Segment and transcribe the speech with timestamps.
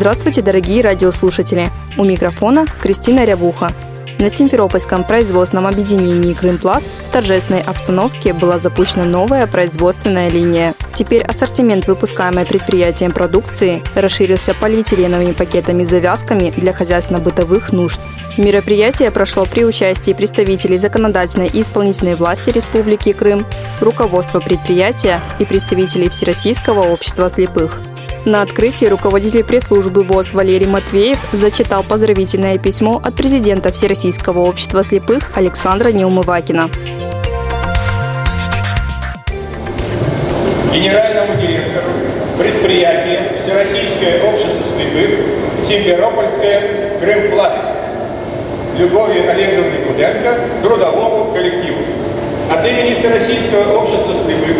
[0.00, 1.68] Здравствуйте, дорогие радиослушатели!
[1.98, 3.68] У микрофона Кристина Рябуха.
[4.18, 10.72] На Симферопольском производственном объединении «Крымпласт» в торжественной обстановке была запущена новая производственная линия.
[10.94, 18.00] Теперь ассортимент выпускаемой предприятием продукции расширился полиэтиленовыми пакетами с завязками для хозяйственно-бытовых нужд.
[18.38, 23.44] Мероприятие прошло при участии представителей законодательной и исполнительной власти Республики Крым,
[23.82, 27.82] руководства предприятия и представителей Всероссийского общества слепых.
[28.26, 35.30] На открытии руководитель пресс-службы ВОЗ Валерий Матвеев зачитал поздравительное письмо от президента Всероссийского общества слепых
[35.34, 36.68] Александра Неумывакина.
[40.70, 41.86] Генеральному директору
[42.38, 45.20] предприятия Всероссийское общество слепых
[45.66, 47.58] Симферопольское Крымпласт
[48.76, 51.78] Любови Олеговне Куденко, трудовому коллективу.
[52.52, 54.56] От имени Всероссийского общества слепых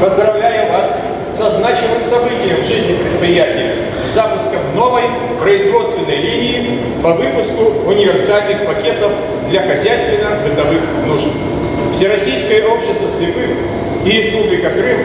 [0.00, 0.98] поздравляю вас
[1.36, 3.74] со значимым событием в жизни предприятия–
[4.16, 5.02] запуском новой
[5.42, 9.12] производственной линии по выпуску универсальных пакетов
[9.50, 11.26] для хозяйственно-бытовых нужд.
[11.94, 13.50] Всероссийское общество слепых
[14.06, 14.98] и Республика Крым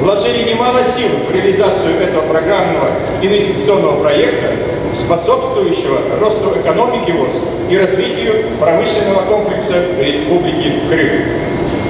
[0.00, 2.88] вложили немало сил в реализацию этого программного
[3.20, 4.52] инвестиционного проекта,
[4.94, 7.36] способствующего росту экономики ВОЗ
[7.68, 11.10] и развитию промышленного комплекса Республики Крым.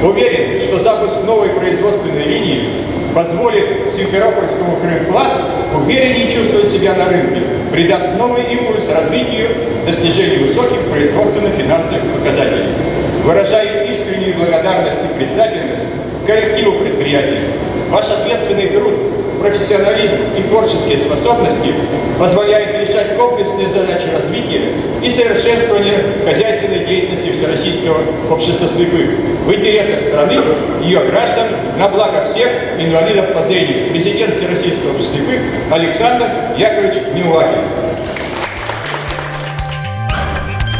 [0.02, 2.68] Уверен, что запуск новой производственной линии
[3.14, 5.36] позволит Симферопольскому Крымпласт
[5.74, 9.48] увереннее чувствовать себя на рынке, придаст новый импульс развитию
[9.86, 12.74] достижению высоких производственно-финансовых показателей.
[13.22, 15.84] Выражаю искреннюю благодарность и признательность
[16.26, 17.42] коллективу предприятия.
[17.90, 18.94] Ваш ответственный труд
[19.44, 21.74] профессионализм и творческие способности
[22.18, 24.72] позволяют решать комплексные задачи развития
[25.02, 27.98] и совершенствования хозяйственной деятельности Всероссийского
[28.30, 29.10] общества слепых
[29.44, 30.40] в интересах страны,
[30.82, 33.90] ее граждан, на благо всех инвалидов по зрению.
[33.90, 35.40] Президент Всероссийского общества слепых
[35.70, 36.26] Александр
[36.56, 37.83] Яковлевич Неувакин.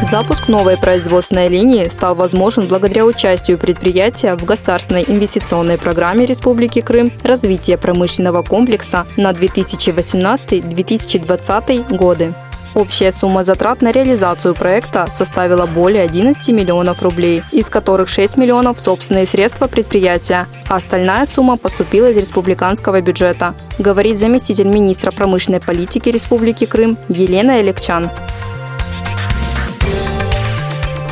[0.09, 7.11] Запуск новой производственной линии стал возможен благодаря участию предприятия в государственной инвестиционной программе Республики Крым
[7.23, 12.35] «Развитие промышленного комплекса» на 2018-2020 годы.
[12.75, 18.79] Общая сумма затрат на реализацию проекта составила более 11 миллионов рублей, из которых 6 миллионов–
[18.81, 26.09] собственные средства предприятия, а остальная сумма поступила из республиканского бюджета, говорит заместитель министра промышленной политики
[26.09, 28.11] Республики Крым Елена Элекчан.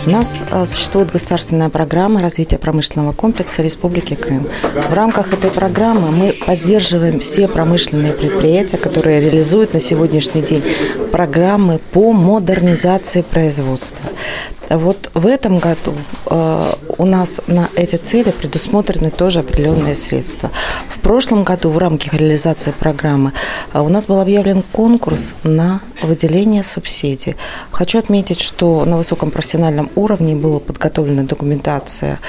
[0.05, 4.47] У нас э, существует государственная программа развития промышленного комплекса Республики Крым.
[4.89, 10.61] В рамках этой программы мы поддерживаем все промышленные предприятия, которые реализуют на сегодняшний день
[11.11, 14.05] программы по модернизации производства.
[14.69, 15.93] Вот в этом году
[16.25, 20.51] э, у нас на эти цели предусмотрены тоже определенные средства.
[20.87, 23.33] В прошлом году в рамках реализации программы
[23.73, 27.35] э, у нас был объявлен конкурс на выделение субсидий.
[27.71, 32.19] Хочу отметить, что на высоком профессиональном уровне была подготовлена документация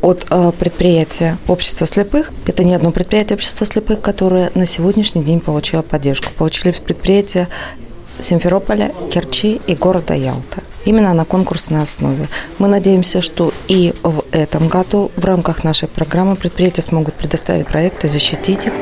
[0.00, 2.32] от э, предприятия общества слепых.
[2.46, 6.32] Это не одно предприятие общества слепых, которое на сегодняшний день получило поддержку.
[6.36, 7.48] Получили предприятия
[8.20, 10.62] Симферополя, Керчи и города Ялта.
[10.84, 12.28] Именно на конкурсной основе.
[12.58, 18.06] Мы надеемся, что и в этом году в рамках нашей программы предприятия смогут предоставить проекты,
[18.08, 18.72] защитить их.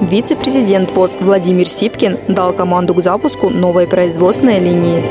[0.00, 5.04] Вице-президент ВОЗ Владимир Сипкин дал команду к запуску новой производственной линии.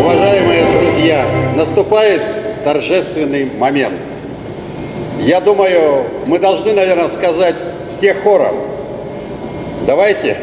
[0.00, 2.22] Уважаемые друзья, наступает
[2.64, 3.94] торжественный момент.
[5.20, 7.56] Я думаю, мы должны, наверное, сказать
[7.90, 8.54] все хором.
[9.86, 10.38] Давайте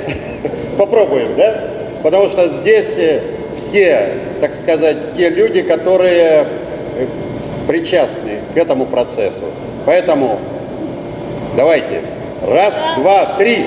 [0.81, 1.63] попробуем, да?
[2.01, 3.21] Потому что здесь э,
[3.55, 6.45] все, так сказать, те люди, которые
[6.97, 7.05] э,
[7.67, 9.43] причастны к этому процессу.
[9.85, 10.39] Поэтому
[11.55, 12.01] давайте.
[12.47, 13.63] Раз, два, три.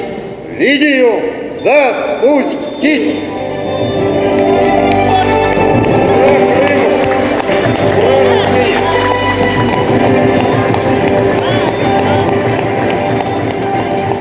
[0.58, 1.12] Линию
[1.62, 3.17] запустить!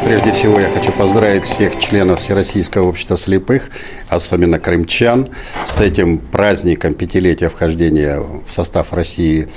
[0.06, 0.68] Прежде всего я
[0.98, 3.70] поздравить всех членов Всероссийского общества слепых,
[4.10, 5.30] особенно крымчан,
[5.66, 9.50] с этим праздником пятилетия вхождения в состав России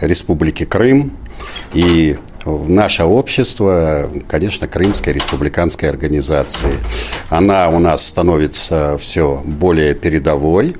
[0.00, 1.16] Республики Крым.
[1.74, 6.72] И наше общество, конечно, Крымской республиканской организации.
[7.28, 10.74] Она у нас становится все более передовой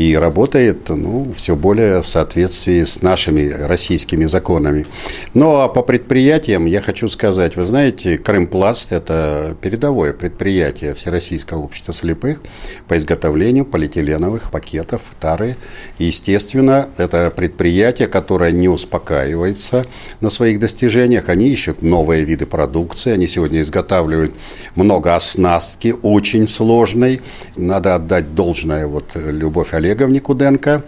[0.00, 4.86] и работает ну, все более в соответствии с нашими российскими законами.
[5.34, 11.92] Ну а по предприятиям я хочу сказать, вы знаете, Крымпласт– это передовое предприятие Всероссийского общества
[11.92, 12.42] слепых
[12.88, 15.58] по изготовлению полиэтиленовых пакетов тары.
[15.98, 19.84] Естественно, это предприятие, которое не успокаивается
[20.22, 21.28] на своих достижениях.
[21.28, 23.12] Они ищут новые виды продукции.
[23.12, 24.34] Они сегодня изготавливают
[24.76, 27.20] много оснастки, очень сложной.
[27.54, 30.84] Надо отдать должное вот Любовь Олеговне Олеговне Куденко,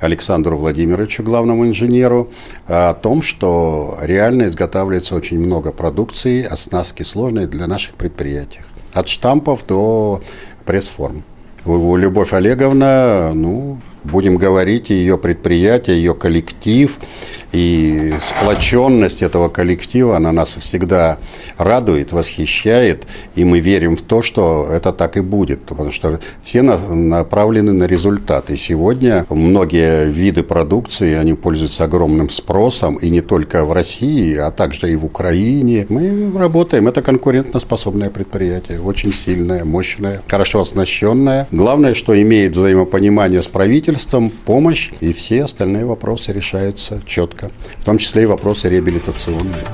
[0.00, 2.30] Александру Владимировичу, главному инженеру,
[2.66, 8.60] о том, что реально изготавливается очень много продукции, оснастки сложные для наших предприятий.
[8.94, 10.22] От штампов до
[10.64, 11.22] пресс-форм.
[11.66, 16.98] Любовь Олеговна, ну, будем говорить, ее предприятие, ее коллектив–
[17.52, 21.18] и сплоченность этого коллектива, она нас всегда
[21.56, 26.62] радует, восхищает, и мы верим в то, что это так и будет, потому что все
[26.62, 28.50] направлены на результат.
[28.50, 34.50] И сегодня многие виды продукции, они пользуются огромным спросом, и не только в России, а
[34.50, 35.86] также и в Украине.
[35.88, 41.46] Мы работаем, это конкурентоспособное предприятие, очень сильное, мощное, хорошо оснащенное.
[41.50, 43.95] Главное, что имеет взаимопонимание с правительством,
[44.44, 49.64] помощь, и все остальные вопросы решаются четко, в том числе и вопросы реабилитационные.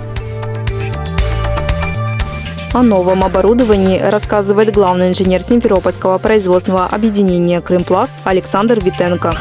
[2.73, 9.35] О новом оборудовании рассказывает главный инженер Симферопольского производственного объединения «Крымпласт» Александр Витенко.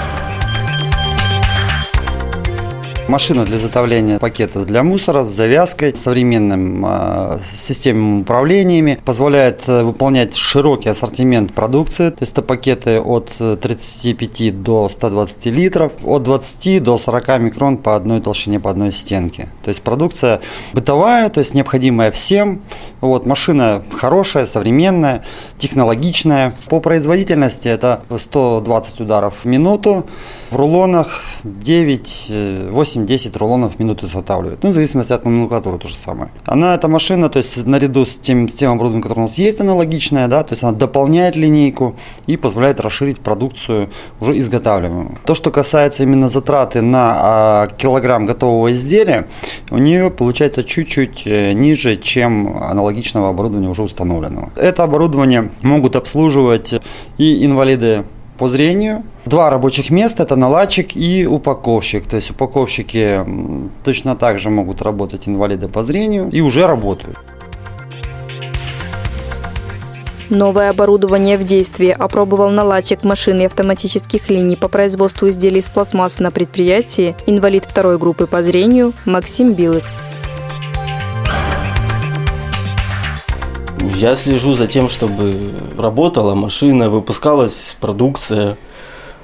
[3.08, 10.36] Машина для изготовления пакетов для мусора с завязкой, современным э, системами управлениями, позволяет э, выполнять
[10.36, 12.12] широкий ассортимент продукции.
[12.12, 17.96] То есть это пакеты от 35 до 120 литров, от 20 до 40 микрон по
[17.96, 19.50] одной толщине, по одной стенке.
[19.64, 20.40] То есть продукция
[20.74, 22.62] бытовая, то есть необходимая всем.
[23.02, 25.26] Вот, машина хорошая, современная,
[25.58, 26.54] технологичная.
[26.70, 30.06] По производительности это 120 ударов в минуту.
[30.52, 32.26] В рулонах 9,
[32.72, 34.64] 8 8-10 рулонов в минуту изготавливает.
[34.64, 36.30] Ну, в зависимости от номенклатуры то же самое.
[36.46, 39.62] Она, эта машина, то есть наряду с тем, с тем оборудованием, которое у нас есть
[39.62, 41.96] аналогичное, да, то есть она дополняет линейку
[42.28, 43.90] и позволяет расширить продукцию
[44.20, 45.18] уже изготавливаемую.
[45.26, 49.28] То, что касается именно затраты на а, килограмм готового изделия,
[49.70, 54.52] у нее получается чуть-чуть э, ниже, чем аналогичного оборудования уже установленного.
[54.58, 56.74] Это оборудование могут обслуживать
[57.18, 58.04] и инвалиды
[58.38, 59.04] по зрению.
[59.26, 62.08] Два рабочих места– это наладчик и упаковщик.
[62.08, 63.24] То есть упаковщики
[63.84, 67.18] точно так же могут работать инвалиды по зрению и уже работают.
[70.32, 76.24] Новое оборудование в действии опробовал наладчик машин и автоматических линий по производству изделий из пластмассы
[76.24, 79.84] на предприятии, инвалид второй группы по зрению Максим Билых.
[83.98, 85.36] Я слежу за тем, чтобы
[85.78, 88.58] работала машина, выпускалась продукция,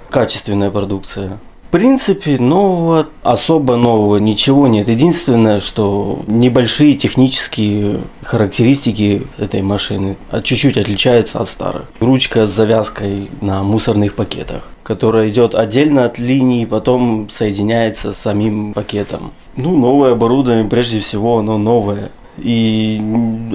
[0.10, 1.40] качественная продукция.
[1.68, 4.88] В принципе, нового, особо нового ничего нет.
[4.88, 11.92] Единственное, что небольшие технические характеристики этой машины чуть-чуть отличаются от старых.
[12.00, 18.74] Ручка с завязкой на мусорных пакетах, которая идет отдельно от линии, потом соединяется с самим
[18.74, 19.34] пакетом.
[19.58, 23.02] Ну, новое оборудование, прежде всего, оно новое и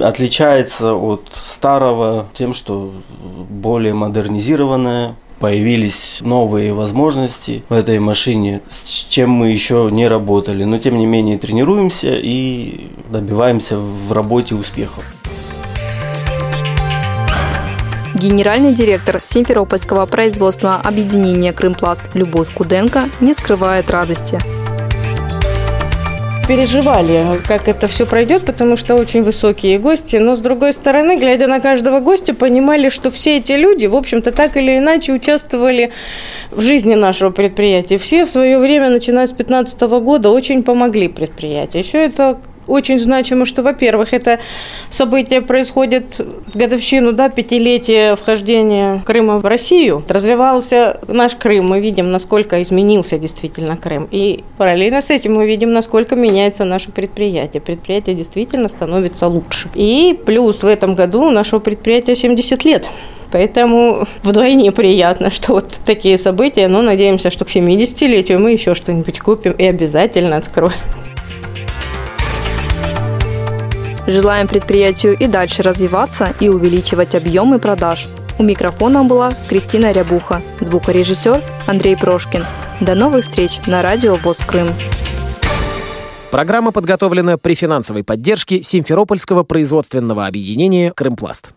[0.01, 2.91] отличается от старого тем, что
[3.49, 10.77] более модернизированное, появились новые возможности в этой машине, с чем мы еще не работали, но
[10.77, 15.03] тем не менее тренируемся и добиваемся в работе успехов.
[18.15, 24.39] Генеральный директор Симферопольского производственного объединения «Крымпласт» Любовь Куденко не скрывает радости
[26.47, 30.17] переживали, как это все пройдет, потому что очень высокие гости.
[30.17, 34.31] Но, с другой стороны, глядя на каждого гостя, понимали, что все эти люди, в общем-то,
[34.31, 35.91] так или иначе участвовали
[36.51, 37.97] в жизни нашего предприятия.
[37.97, 41.83] Все в свое время, начиная с 2015 года, очень помогли предприятию.
[41.83, 44.39] Еще это очень значимо, что, во-первых, это
[44.89, 50.03] событие происходит в годовщину да, пятилетия вхождения Крыма в Россию.
[50.07, 54.07] Развивался наш Крым, мы видим, насколько изменился действительно Крым.
[54.11, 57.61] И параллельно с этим мы видим, насколько меняется наше предприятие.
[57.61, 59.69] Предприятие действительно становится лучше.
[59.75, 62.87] И плюс в этом году у нашего предприятия 70 лет.
[63.31, 69.19] Поэтому вдвойне приятно, что вот такие события, но надеемся, что к 70-летию мы еще что-нибудь
[69.19, 70.73] купим и обязательно откроем.
[74.05, 78.07] Желаем предприятию и дальше развиваться и увеличивать объемы продаж.
[78.37, 82.45] У микрофона была Кристина Рябуха, звукорежиссер Андрей Прошкин.
[82.81, 84.67] До новых встреч на радио ВОЗ Крым.
[86.31, 91.53] Программа подготовлена при финансовой поддержке Симферопольского производственного объединения «Крымпласт».